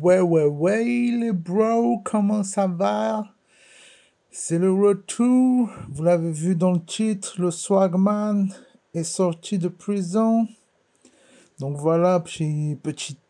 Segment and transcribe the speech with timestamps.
[0.00, 3.24] Ouais, ouais, ouais, les bros, comment ça va?
[4.30, 5.70] C'est le retour.
[5.90, 8.48] Vous l'avez vu dans le titre, le Swagman
[8.94, 10.46] est sorti de prison.
[11.58, 12.78] Donc voilà, petit,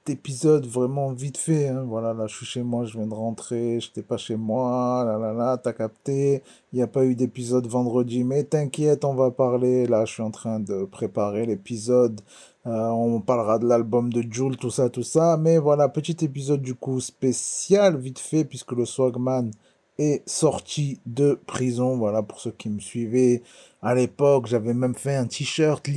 [0.08, 1.68] épisode vraiment vite fait.
[1.68, 1.84] hein.
[1.86, 5.18] Voilà, là, je suis chez moi, je viens de rentrer, j'étais pas chez moi, là,
[5.18, 6.42] là, là, t'as capté.
[6.72, 9.86] Il n'y a pas eu d'épisode vendredi, mais t'inquiète, on va parler.
[9.86, 12.20] Là, je suis en train de préparer l'épisode.
[12.68, 15.38] Euh, on parlera de l'album de Jules, tout ça, tout ça.
[15.38, 19.50] Mais voilà, petit épisode du coup spécial, vite fait, puisque le Swagman
[19.98, 21.96] est sorti de prison.
[21.96, 23.42] Voilà, pour ceux qui me suivaient
[23.80, 25.88] à l'époque, j'avais même fait un t-shirt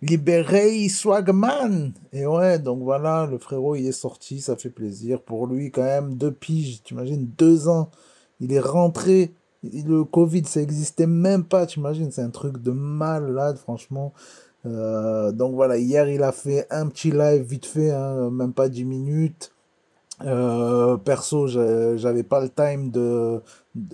[0.00, 1.92] Libéré Swagman.
[2.12, 5.82] Et ouais, donc voilà, le frérot, il est sorti, ça fait plaisir pour lui quand
[5.82, 6.14] même.
[6.14, 7.90] Deux piges, t'imagines, deux ans.
[8.38, 9.32] Il est rentré.
[9.64, 14.12] Le Covid, ça existait même pas, t'imagines, c'est un truc de malade, franchement.
[14.66, 18.68] Euh, donc voilà, hier, il a fait un petit live vite fait, hein, même pas
[18.68, 19.52] 10 minutes.
[20.24, 23.40] Euh, perso, j'avais pas le time de.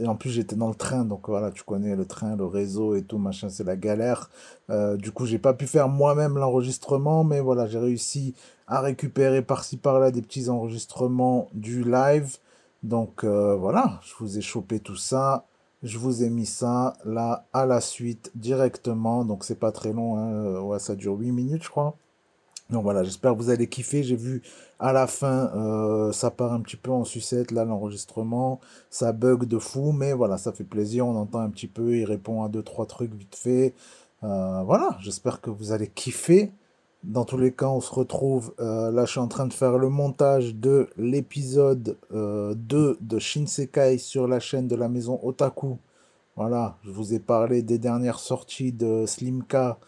[0.07, 3.03] En plus, j'étais dans le train, donc voilà, tu connais le train, le réseau et
[3.03, 4.31] tout, machin, c'est la galère.
[4.71, 8.35] Euh, du coup, j'ai pas pu faire moi-même l'enregistrement, mais voilà, j'ai réussi
[8.67, 12.39] à récupérer par-ci par-là des petits enregistrements du live.
[12.83, 15.47] Donc voilà, je vous ai chopé tout ça.
[15.85, 19.25] Je vous ai mis ça là à la suite directement.
[19.25, 20.61] Donc c'est pas très long, hein.
[20.61, 21.95] Ouais, ça dure 8 minutes, je crois.
[22.71, 24.03] Donc voilà, j'espère que vous allez kiffer.
[24.03, 24.43] J'ai vu
[24.79, 28.61] à la fin, euh, ça part un petit peu en sucette, là, l'enregistrement.
[28.89, 31.07] Ça bug de fou, mais voilà, ça fait plaisir.
[31.07, 33.75] On entend un petit peu, il répond à deux, trois trucs vite fait.
[34.23, 36.51] Euh, voilà, j'espère que vous allez kiffer.
[37.05, 38.55] Dans tous les cas, on se retrouve.
[38.61, 43.19] euh, là, je suis en train de faire le montage de l'épisode euh, 2 de
[43.19, 45.77] Shinsekai sur la chaîne de la maison Otaku.
[46.37, 49.79] Voilà, je vous ai parlé des dernières sorties de Slimka.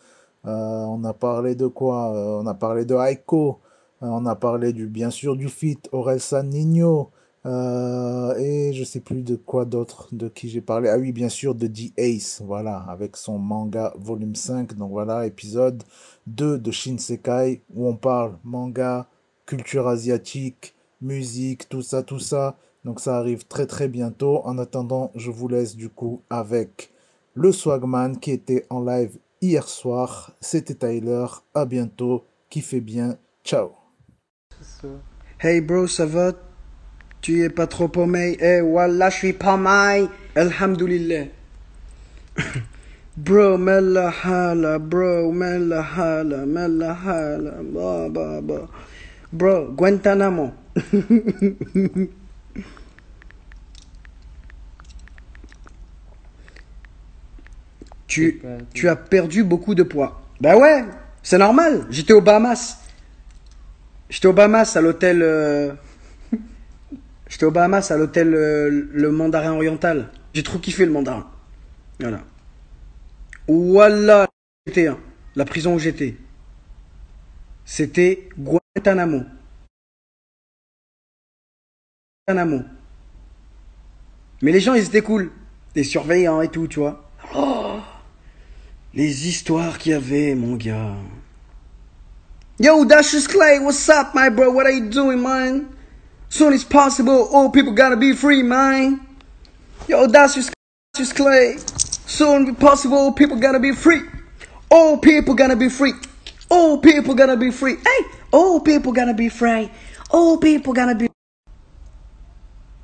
[0.46, 2.12] Euh, on a parlé de quoi?
[2.14, 3.60] Euh, on a parlé de Aiko.
[4.02, 7.10] Euh, on a parlé du, bien sûr du feat Orelsan Nino.
[7.46, 10.88] Euh, et je sais plus de quoi d'autre, de qui j'ai parlé.
[10.88, 14.74] Ah oui, bien sûr, de The Ace, voilà, avec son manga volume 5.
[14.74, 15.84] Donc voilà, épisode
[16.26, 19.08] 2 de Shinsekai, où on parle manga,
[19.46, 22.56] culture asiatique, musique, tout ça, tout ça.
[22.84, 24.40] Donc ça arrive très très bientôt.
[24.44, 26.90] En attendant, je vous laisse du coup avec
[27.34, 30.32] le Swagman qui était en live hier soir.
[30.40, 31.26] C'était Tyler.
[31.54, 32.24] À bientôt.
[32.50, 33.18] Kiffez bien.
[33.44, 33.70] Ciao.
[35.40, 36.32] Hey bro, ça va?
[37.26, 40.06] Tu es pas trop paumé Eh wallah, je suis pas mal.
[40.36, 41.24] Alhamdulillah.
[43.16, 48.08] bro, mella hala, bro, mella hala, mella hala, bah,
[48.40, 48.68] bah.
[49.32, 50.52] Bro, Guantanamo.
[58.06, 58.40] tu,
[58.72, 60.22] tu as perdu beaucoup de poids.
[60.40, 60.84] Bah ouais,
[61.24, 61.88] c'est normal.
[61.90, 62.78] J'étais aux Bahamas.
[64.10, 65.22] J'étais aux Bahamas à l'hôtel.
[65.22, 65.72] euh,
[67.36, 70.10] J'étais aux Bahamas à l'hôtel euh, le Mandarin Oriental.
[70.32, 71.30] J'ai trop kiffé le Mandarin.
[72.00, 72.24] Voilà.
[73.46, 74.26] Voilà,
[74.66, 74.88] j'étais,
[75.34, 76.16] la prison où j'étais.
[77.66, 79.24] C'était Guantanamo.
[82.26, 82.62] Guantanamo.
[84.40, 85.30] Mais les gens, ils étaient cool.
[85.74, 87.06] Les surveillants et tout, tu vois.
[87.34, 87.80] Oh,
[88.94, 90.96] les histoires qu'il y avait, mon gars.
[92.58, 94.50] Yo, Dashus Clay, what's up, my bro?
[94.50, 95.75] What are you doing, man?
[96.29, 99.05] Soon as possible, all people gotta be free, man.
[99.87, 100.51] Yo, Dashus
[100.95, 101.57] Dashus Clay,
[102.05, 104.01] soon as possible, all people gotta be free.
[104.69, 105.93] All people gotta be free.
[106.49, 107.75] All people gotta be free.
[107.75, 109.69] Hey, all people gotta be free.
[110.09, 111.07] All people gotta be.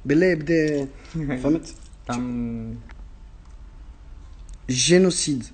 [0.05, 1.73] بالله بدي فهمت؟
[2.07, 2.77] Tam-
[4.69, 5.45] Génocide.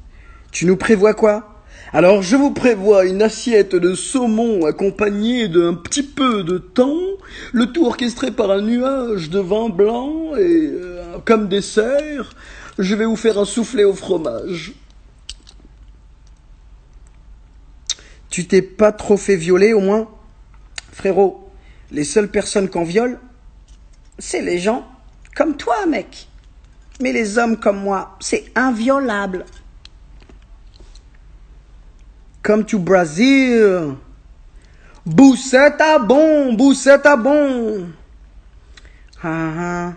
[0.51, 1.56] Tu nous prévois quoi
[1.91, 7.00] Alors je vous prévois une assiette de saumon accompagnée d'un petit peu de thon,
[7.53, 12.34] le tout orchestré par un nuage de vin blanc et euh, comme dessert,
[12.78, 14.75] je vais vous faire un soufflé au fromage.
[18.28, 20.09] Tu t'es pas trop fait violer au moins?
[20.93, 21.50] Frérot,
[21.91, 23.19] les seules personnes qu'on viole,
[24.19, 24.87] c'est les gens
[25.35, 26.29] comme toi, mec.
[27.00, 29.46] Mais les hommes comme moi, c'est inviolable.
[32.49, 34.00] Come to Brazil.
[35.05, 37.93] Buceta bon, buceta bon.
[39.23, 39.97] Ah, ah.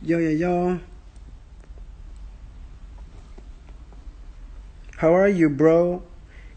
[0.00, 0.78] Yo, yo, yo.
[4.98, 6.04] How are you, bro?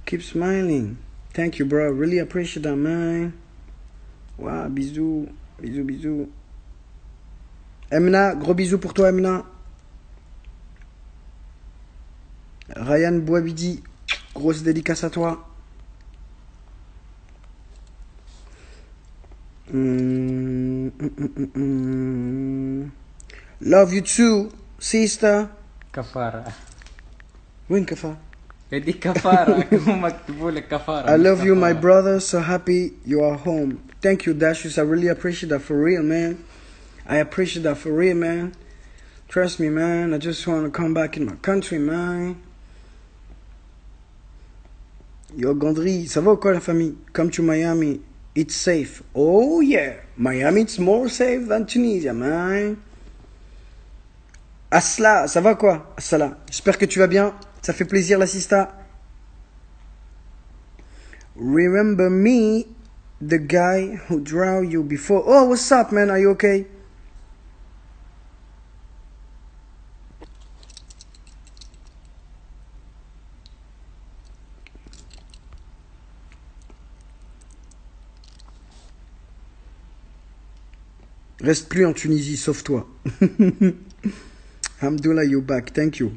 [0.05, 0.99] Keep smiling.
[1.33, 1.89] Thank you, bro.
[1.89, 3.33] Really appreciate that, man.
[4.37, 5.27] Wow, bisous.
[5.59, 6.29] Bisous, bisous.
[7.89, 9.50] Emna, gros bisous pour toi, Emna.
[12.81, 13.81] Ryan Boabidi,
[14.33, 15.47] grosse dédicace à toi.
[19.71, 20.89] Hmm.
[23.61, 25.49] Love you too, sister.
[25.93, 26.51] Kafara,
[27.69, 28.17] وين Kafara?
[28.71, 31.07] Eddie Kafara.
[31.07, 34.77] I love you my brother so happy you are home thank you Dashus.
[34.77, 36.41] I really appreciate that for real man
[37.05, 38.53] I appreciate that for real man
[39.27, 42.41] trust me man I just want to come back in my country man
[45.37, 46.95] Yo, Gondry, ça va ou quoi, la famille?
[47.13, 48.01] Come to Miami.
[48.35, 49.01] It's safe.
[49.15, 49.93] Oh, yeah.
[50.17, 52.77] Miami, it's more safe than Tunisia, man.
[54.69, 55.93] Asla, ça va quoi?
[55.97, 56.37] Asla?
[56.49, 57.33] J'espère que tu vas bien.
[57.61, 58.77] Ça fait plaisir, l'assista.
[61.35, 62.65] Remember me,
[63.21, 65.23] the guy who drew you before.
[65.25, 66.09] Oh, what's up, man?
[66.09, 66.67] Are you okay?
[81.41, 82.87] Reste plus en Tunisie, sauf toi.
[84.81, 85.73] Hamdoullah, you back.
[85.73, 86.13] Thank you.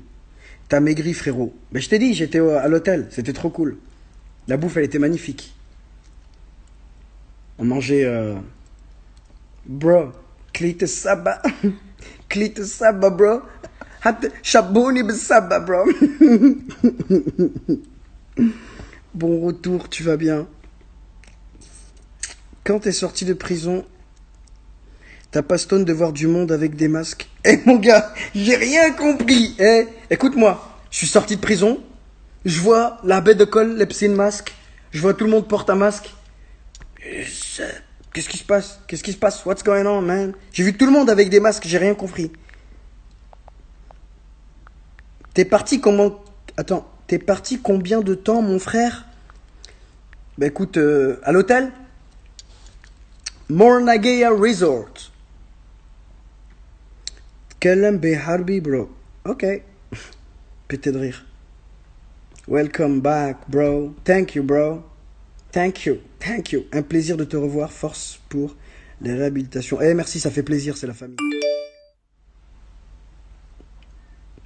[0.68, 1.54] T'as maigri, frérot.
[1.72, 3.08] Mais je t'ai dit, j'étais à l'hôtel.
[3.10, 3.78] C'était trop cool.
[4.48, 5.54] La bouffe, elle était magnifique.
[7.58, 8.04] On mangeait.
[8.04, 8.34] Euh...
[9.66, 10.12] Bro,
[10.52, 11.40] clit saba.
[12.28, 13.40] clit saba, bro.
[14.02, 15.84] Hat shabouni saba, bro.
[19.14, 20.46] bon retour, tu vas bien.
[22.64, 23.86] Quand t'es sorti de prison,
[25.34, 27.28] t'as pas stone de voir du monde avec des masques?
[27.44, 29.56] Eh mon gars, j'ai rien compris.
[29.58, 31.82] Eh, écoute-moi, je suis sorti de prison.
[32.44, 34.54] Je vois la baie de colle, les psy masque.
[34.92, 36.14] Je vois tout le monde porte un masque.
[37.02, 37.64] Je-
[38.12, 38.78] Qu'est-ce qui se passe?
[38.86, 39.44] Qu'est-ce qui se passe?
[39.44, 40.34] What's going on, man?
[40.52, 42.30] J'ai vu tout le monde avec des masques, j'ai rien compris.
[45.34, 46.22] T'es parti comment?
[46.56, 49.04] Attends, t'es parti combien de temps, mon frère?
[50.38, 51.72] Bah écoute, euh, à l'hôtel?
[53.48, 55.10] Mornagea Resort.
[57.63, 58.89] Kalem Harbi, bro.
[59.25, 59.45] Ok.
[60.67, 61.25] Pété de rire.
[62.47, 63.93] Welcome back, bro.
[64.03, 64.83] Thank you, bro.
[65.51, 65.97] Thank you.
[66.19, 66.65] Thank you.
[66.71, 67.71] Un plaisir de te revoir.
[67.71, 68.55] Force pour
[69.01, 69.79] les réhabilitations.
[69.81, 71.17] Eh, merci, ça fait plaisir, c'est la famille.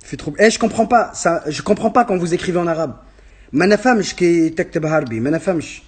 [0.04, 0.34] Fait trop.
[0.40, 1.14] Eh, je comprends pas.
[1.14, 2.96] Ça, je comprends pas quand vous écrivez en arabe.
[3.52, 5.20] Manafamsh qui تكتب harbi.
[5.20, 5.84] Manafamsh.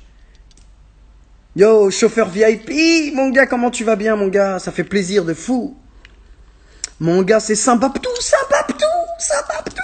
[1.56, 5.34] Yo, chauffeur VIP, mon gars, comment tu vas bien, mon gars Ça fait plaisir de
[5.34, 5.78] fou.
[7.00, 8.86] Mon gars, c'est Saint-Baptou, Saint-Baptou,
[9.20, 9.82] Saint-Baptou.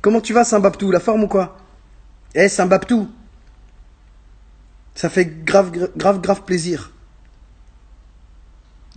[0.00, 1.58] Comment tu vas, Saint-Baptou La forme ou quoi
[2.34, 3.10] Eh, Saint-Baptou.
[4.94, 6.90] Ça fait grave, gra- grave, grave plaisir.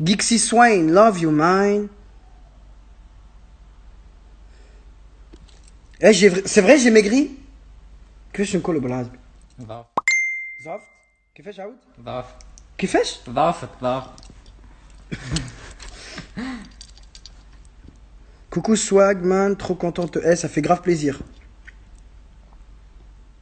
[0.02, 1.88] Gixie Swain, love you, mine.
[6.02, 7.30] Eh, j'ai vra- c'est vrai, j'ai maigri
[8.34, 9.20] كيفاش نقول بالعربي
[9.62, 9.86] ضعف
[10.60, 10.84] زعفت
[11.36, 12.26] كيفاش عاود ضعف
[12.78, 14.04] كيفاش ضعفت ضعف
[18.59, 20.19] Coucou Swag, man, trop contente.
[20.25, 21.21] Eh, ça fait grave plaisir.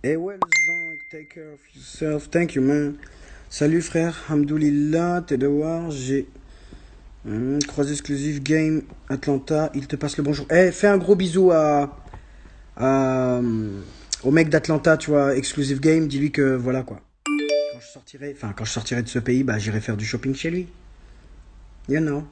[0.04, 0.38] Eh ouais,
[1.10, 2.28] take care of yourself.
[2.30, 2.96] Thank you, man.
[3.48, 6.28] Salut frère, Hamdoulillah, t'es dehors, j'ai
[7.66, 10.46] croisé exclusive game Atlanta, il te passe le bonjour.
[10.50, 11.96] Eh, fais un gros bisou à,
[12.76, 13.40] à
[14.22, 17.00] au mec d'Atlanta, tu vois, exclusive game, dis-lui que voilà quoi.
[17.24, 20.34] Quand je sortirai, enfin quand je sortirai de ce pays, bah j'irai faire du shopping
[20.34, 20.68] chez lui.
[21.88, 22.22] You know.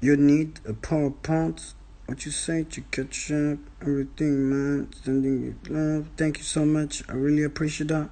[0.00, 1.74] You need a PowerPoint.
[2.06, 4.88] What you say to catch up everything, man.
[5.02, 6.08] Sending you love.
[6.16, 7.02] Thank you so much.
[7.08, 8.10] I really appreciate that.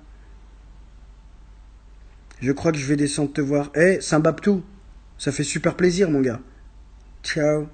[2.41, 3.71] Je crois que je vais descendre te voir.
[3.75, 4.63] Eh, Saint-Baptou.
[5.19, 6.41] Ça fait super plaisir, mon gars.
[7.23, 7.69] Ciao.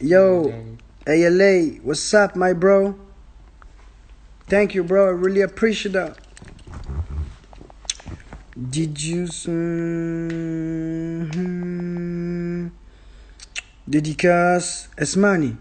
[0.00, 0.52] Yo,
[1.06, 2.96] ALA, what's up, my bro?
[4.48, 5.06] Thank you, bro.
[5.06, 6.18] I really appreciate that.
[8.70, 9.26] Did you
[13.88, 15.54] ديديكاس اسمعني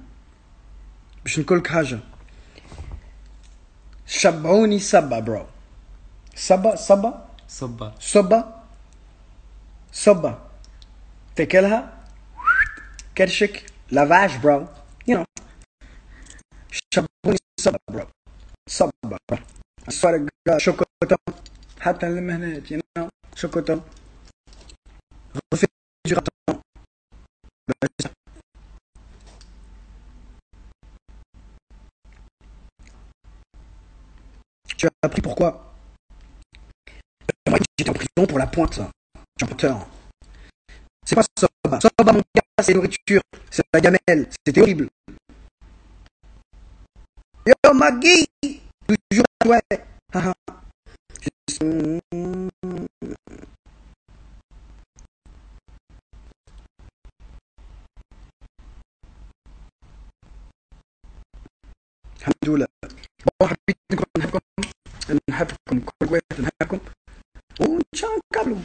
[1.24, 2.00] باش نقولك حاجة.
[4.06, 5.46] شبعوني سبا برو
[6.36, 8.64] سبا سبا صبا صبا
[9.94, 10.50] صبا
[11.36, 11.94] تاكلها؟
[13.18, 14.68] كرشك؟ لافاج برو
[15.08, 15.26] يو نو
[16.94, 18.08] شبعوني سبا برو
[18.70, 19.18] صبا
[19.88, 20.28] الفرق
[20.58, 21.41] شوكولاته
[21.81, 23.81] حتى المهنات you know شوكولا
[25.55, 25.67] refais
[26.09, 26.61] du raton
[27.69, 28.13] Bah, c'est ça.
[34.77, 35.75] Tu as appris pourquoi
[37.49, 38.81] Moi, J'étais en prison pour la pointe.
[39.41, 39.87] Chanteur.
[41.05, 41.81] C'est pas Soba.
[41.81, 43.23] Soba, mon gars, c'est nourriture.
[43.51, 44.29] C'est la gamelle.
[44.47, 44.89] C'était horrible.
[47.47, 48.27] Yo, Maggie
[48.87, 49.61] toujours ouais.
[67.98, 68.58] 穿格鲁。